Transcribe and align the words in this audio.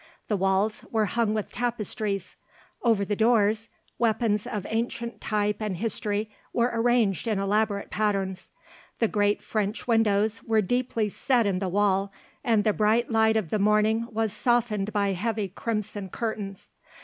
The 0.29 0.35
walls 0.35 0.83
were 0.89 1.05
hung 1.05 1.35
with 1.35 1.51
tapestries; 1.51 2.35
over 2.81 3.05
the 3.05 3.15
doors 3.15 3.69
weapons 3.99 4.47
of 4.47 4.65
ancient 4.67 5.21
type 5.21 5.57
and 5.59 5.77
history 5.77 6.31
were 6.53 6.71
arranged 6.73 7.27
in 7.27 7.37
elaborate 7.37 7.91
patterns. 7.91 8.49
The 8.97 9.07
great 9.07 9.43
French 9.43 9.85
windows 9.87 10.41
were 10.43 10.63
deeply 10.63 11.07
set 11.09 11.45
in 11.45 11.59
the 11.59 11.69
wall, 11.69 12.11
and 12.43 12.63
the 12.63 12.73
bright 12.73 13.11
light 13.11 13.37
of 13.37 13.51
the 13.51 13.59
morning 13.59 14.07
was 14.11 14.33
softened 14.33 14.91
by 14.91 15.11
heavy 15.11 15.47
crimson 15.47 16.09
curtains. 16.09 16.71